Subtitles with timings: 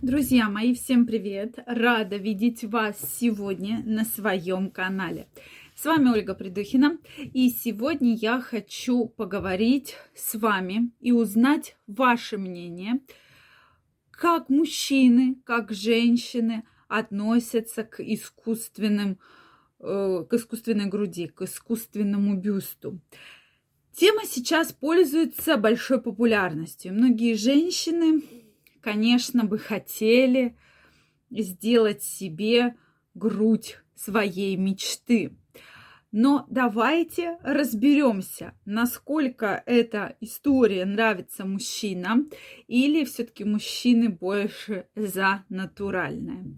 [0.00, 1.58] Друзья мои, всем привет!
[1.66, 5.26] Рада видеть вас сегодня на своем канале.
[5.74, 13.00] С вами Ольга Придухина, и сегодня я хочу поговорить с вами и узнать ваше мнение,
[14.12, 19.18] как мужчины, как женщины относятся к искусственным,
[19.80, 23.00] э, к искусственной груди, к искусственному бюсту.
[23.92, 26.94] Тема сейчас пользуется большой популярностью.
[26.94, 28.22] Многие женщины
[28.80, 30.56] конечно, бы хотели
[31.30, 32.76] сделать себе
[33.14, 35.36] грудь своей мечты.
[36.10, 42.30] Но давайте разберемся, насколько эта история нравится мужчинам
[42.66, 46.56] или все-таки мужчины больше за натуральное.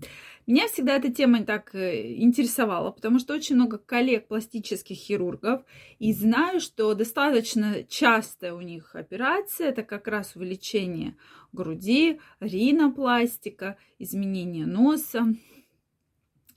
[0.50, 5.62] Меня всегда эта тема так э, интересовала, потому что очень много коллег пластических хирургов,
[6.00, 11.14] и знаю, что достаточно частая у них операция это как раз увеличение
[11.52, 15.36] груди, ринопластика, изменение носа,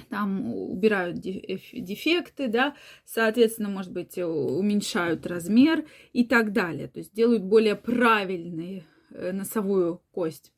[0.10, 2.76] там убирают дефекты, да,
[3.06, 6.88] соответственно, может быть, уменьшают размер и так далее.
[6.88, 10.52] То есть делают более правильную э, носовую кость.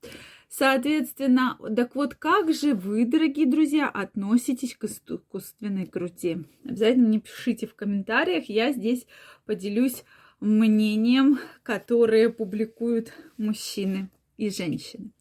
[0.49, 6.45] Соответственно, так вот, как же вы, дорогие друзья, относитесь к искусственной груди?
[6.63, 9.05] Обязательно мне пишите в комментариях, я здесь
[9.45, 10.03] поделюсь
[10.39, 15.11] мнением, которое публикуют мужчины и женщины.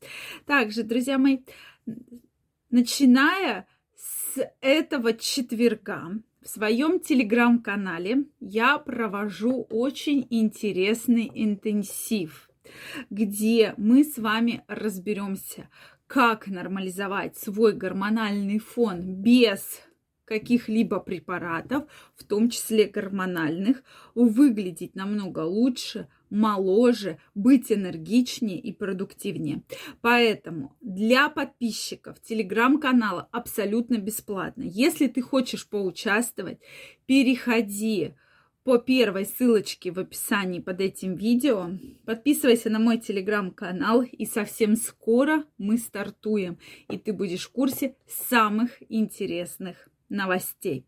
[0.46, 1.38] Также, друзья мои,
[2.70, 6.10] начиная с этого четверга
[6.42, 12.50] в своем телеграм-канале я провожу очень интересный интенсив,
[13.10, 15.68] где мы с вами разберемся,
[16.06, 19.82] как нормализовать свой гормональный фон без
[20.24, 21.84] каких-либо препаратов,
[22.16, 23.82] в том числе гормональных,
[24.14, 29.62] выглядеть намного лучше, моложе, быть энергичнее и продуктивнее.
[30.00, 34.62] Поэтому для подписчиков телеграм-канала абсолютно бесплатно.
[34.62, 36.58] Если ты хочешь поучаствовать,
[37.06, 38.14] переходи
[38.64, 41.70] по первой ссылочке в описании под этим видео.
[42.06, 46.58] Подписывайся на мой телеграм-канал, и совсем скоро мы стартуем,
[46.88, 50.86] и ты будешь в курсе самых интересных новостей.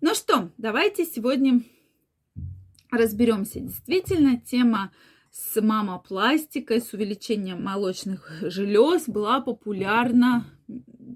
[0.00, 1.62] Ну что, давайте сегодня
[2.90, 3.60] разберемся.
[3.60, 4.92] Действительно, тема
[5.30, 10.44] с мамопластикой, с увеличением молочных желез была популярна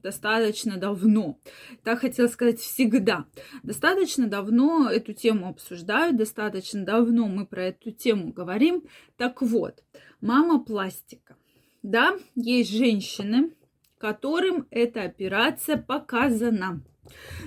[0.02, 1.38] достаточно давно.
[1.84, 3.26] Так хотела сказать всегда.
[3.62, 8.84] Достаточно давно эту тему обсуждают, достаточно давно мы про эту тему говорим.
[9.16, 9.82] Так вот,
[10.20, 11.36] мамопластика.
[11.82, 13.52] Да, есть женщины,
[13.98, 16.82] которым эта операция показана.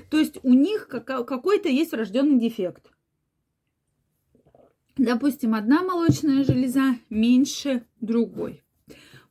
[0.10, 2.92] То есть у них какой-то есть врожденный дефект.
[4.98, 8.62] Допустим, одна молочная железа меньше другой.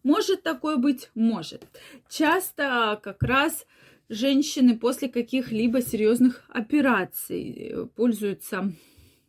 [0.02, 1.10] Может такое быть?
[1.14, 1.64] Может.
[2.08, 3.66] Часто как раз
[4.08, 8.72] женщины после каких-либо серьезных операций э, пользуются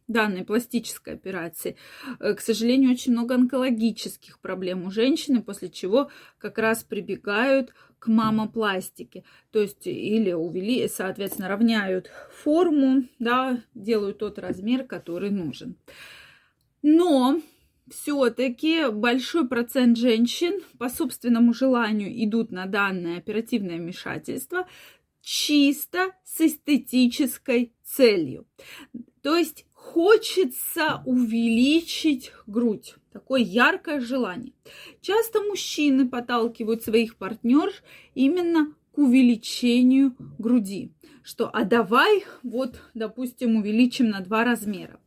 [0.08, 1.78] данной пластической операции.
[2.20, 8.08] Э, к сожалению, очень много онкологических проблем у женщины, после чего как раз прибегают к
[8.08, 9.24] мамопластике.
[9.52, 12.10] То есть или увели, соответственно, равняют
[12.44, 15.76] форму, да, делают тот размер, который нужен.
[16.82, 17.40] Но
[17.90, 24.68] все-таки большой процент женщин по собственному желанию идут на данное оперативное вмешательство
[25.22, 28.46] чисто с эстетической целью.
[29.22, 32.96] То есть хочется увеличить грудь.
[33.12, 34.54] Такое яркое желание.
[35.02, 37.84] Часто мужчины подталкивают своих партнерш
[38.16, 40.92] именно к увеличению груди.
[41.24, 45.00] Что, а давай вот, допустим, увеличим на два размера.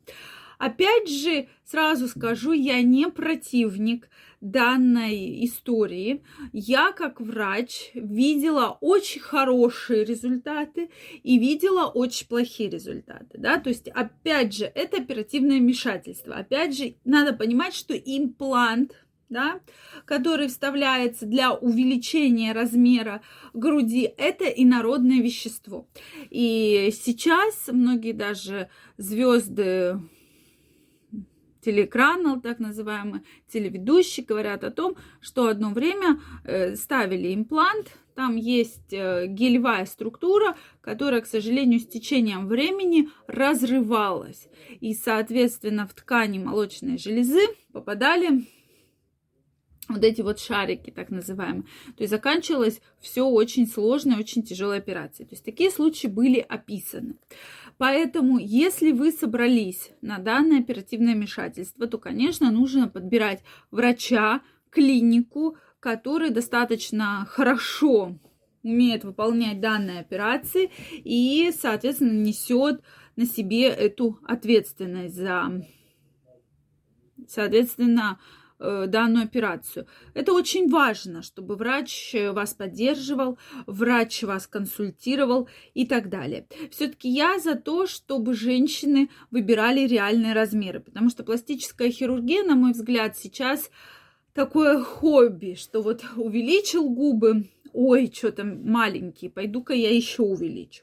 [0.58, 4.08] Опять же, сразу скажу, я не противник
[4.40, 6.22] данной истории.
[6.52, 10.90] Я как врач видела очень хорошие результаты
[11.22, 13.38] и видела очень плохие результаты.
[13.38, 13.58] Да?
[13.58, 16.36] То есть, опять же, это оперативное вмешательство.
[16.36, 18.92] Опять же, надо понимать, что имплант
[19.28, 19.60] да,
[20.04, 23.22] который вставляется для увеличения размера
[23.54, 25.88] груди, это инородное вещество.
[26.30, 28.68] И сейчас многие даже
[28.98, 29.98] звезды
[31.66, 33.22] телеэкранал, так называемый,
[33.52, 40.56] телеведущий, говорят о том, что одно время э, ставили имплант, там есть э, гелевая структура,
[40.80, 44.48] которая, к сожалению, с течением времени разрывалась.
[44.80, 47.42] И, соответственно, в ткани молочной железы
[47.72, 48.46] попадали
[49.88, 51.64] вот эти вот шарики, так называемые.
[51.96, 55.28] То есть заканчивалось все очень сложной, очень тяжелой операцией.
[55.28, 57.16] То есть такие случаи были описаны.
[57.78, 64.40] Поэтому, если вы собрались на данное оперативное вмешательство, то, конечно, нужно подбирать врача,
[64.70, 68.18] клинику, который достаточно хорошо
[68.62, 72.82] умеет выполнять данные операции и, соответственно, несет
[73.14, 75.62] на себе эту ответственность за,
[77.28, 78.18] соответственно,
[78.58, 79.86] данную операцию.
[80.14, 86.46] Это очень важно, чтобы врач вас поддерживал, врач вас консультировал и так далее.
[86.70, 92.72] Все-таки я за то, чтобы женщины выбирали реальные размеры, потому что пластическая хирургия, на мой
[92.72, 93.70] взгляд, сейчас
[94.32, 100.82] такое хобби, что вот увеличил губы, ой, что там маленький, пойду-ка я еще увеличу.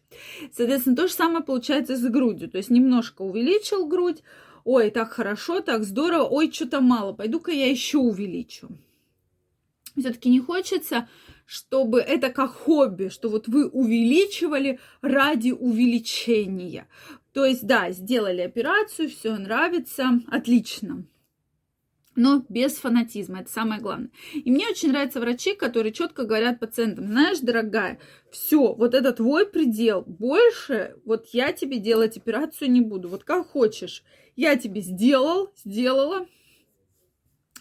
[0.51, 2.49] Соответственно, то же самое получается с грудью.
[2.49, 4.21] То есть немножко увеличил грудь,
[4.63, 8.69] ой, так хорошо, так здорово, ой, что-то мало, пойду-ка я еще увеличу.
[9.97, 11.07] Все-таки не хочется,
[11.45, 16.87] чтобы это как хобби, что вот вы увеличивали ради увеличения.
[17.31, 21.05] То есть, да, сделали операцию, все нравится, отлично
[22.15, 24.09] но без фанатизма, это самое главное.
[24.33, 27.99] И мне очень нравятся врачи, которые четко говорят пациентам, знаешь, дорогая,
[28.31, 33.47] все, вот это твой предел, больше вот я тебе делать операцию не буду, вот как
[33.47, 34.03] хочешь,
[34.35, 36.27] я тебе сделал, сделала,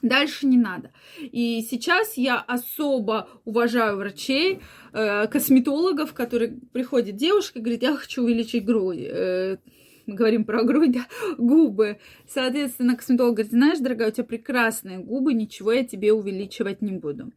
[0.03, 0.91] Дальше не надо.
[1.21, 4.59] И сейчас я особо уважаю врачей,
[4.93, 8.99] э, косметологов, которые приходит девушка и говорит, я хочу увеличить грудь.
[10.07, 11.07] Мы говорим про грудь, да,
[11.39, 11.99] губы.
[12.29, 17.33] Соответственно, косметолог говорит, знаешь, дорогая, у тебя прекрасные губы, ничего я тебе увеличивать не буду.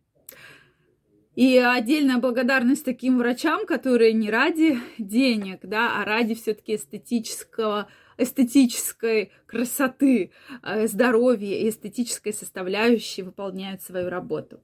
[1.35, 9.33] И отдельная благодарность таким врачам, которые не ради денег, да, а ради все-таки эстетического, эстетической
[9.45, 10.31] красоты,
[10.63, 14.61] э, здоровья и эстетической составляющей выполняют свою работу.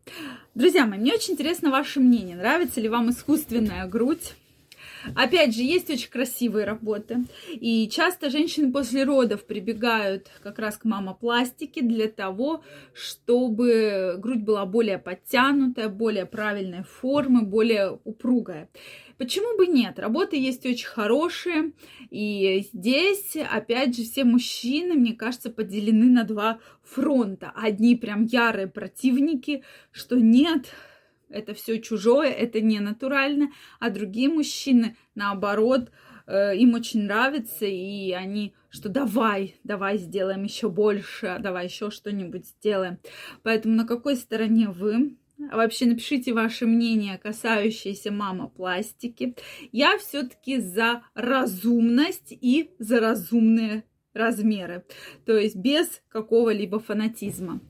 [0.56, 2.38] Друзья мои, мне очень интересно ваше мнение.
[2.38, 4.36] Нравится ли вам искусственная грудь?
[5.16, 7.26] Опять же, есть очень красивые работы.
[7.50, 12.64] И часто женщины после родов прибегают как раз к мамопластике для того,
[12.94, 18.70] чтобы грудь была более подтянутая, более правильной формы, более упругая.
[19.18, 20.00] Почему бы нет?
[20.00, 21.74] Работы есть очень хорошие.
[22.10, 27.52] И здесь, опять же, все мужчины, мне кажется, поделены на два фронта.
[27.56, 30.74] Одни прям ярые противники, что нет,
[31.32, 35.92] это все чужое, это не натурально, а другие мужчины, наоборот,
[36.28, 42.48] э, им очень нравится, и они, что давай, давай сделаем еще больше, давай еще что-нибудь
[42.48, 43.00] сделаем.
[43.44, 45.18] Поэтому на какой стороне вы?
[45.52, 49.36] Вообще напишите ваше мнение, касающееся мамопластики.
[49.72, 53.84] Я все-таки за разумность и за разумные
[54.14, 54.86] размеры,
[55.26, 57.62] то есть без какого-либо фанатизма.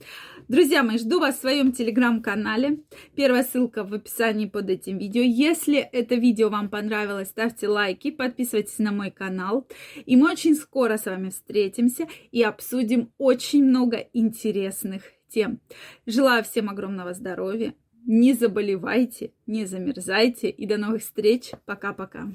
[0.47, 2.79] Друзья мои, жду вас в своем телеграм-канале.
[3.15, 5.21] Первая ссылка в описании под этим видео.
[5.21, 9.67] Если это видео вам понравилось, ставьте лайки, подписывайтесь на мой канал.
[10.05, 15.61] И мы очень скоро с вами встретимся и обсудим очень много интересных тем.
[16.05, 17.73] Желаю всем огромного здоровья.
[18.05, 21.51] Не заболевайте, не замерзайте и до новых встреч.
[21.65, 22.33] Пока-пока.